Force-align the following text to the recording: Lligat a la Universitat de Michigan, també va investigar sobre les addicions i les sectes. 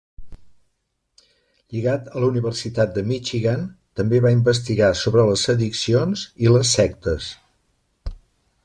Lligat 1.75 2.09
a 2.13 2.23
la 2.23 2.29
Universitat 2.31 2.95
de 2.97 3.03
Michigan, 3.11 3.69
també 4.01 4.23
va 4.27 4.33
investigar 4.39 4.91
sobre 5.03 5.29
les 5.29 5.45
addicions 5.57 6.27
i 6.47 6.55
les 6.57 6.75
sectes. 6.81 7.31